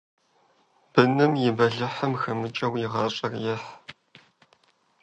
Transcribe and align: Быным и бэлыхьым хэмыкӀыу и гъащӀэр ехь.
Быным 0.93 1.31
и 1.47 1.49
бэлыхьым 1.57 2.13
хэмыкӀыу 2.21 2.73
и 2.85 2.87
гъащӀэр 2.91 3.33
ехь. 3.53 3.69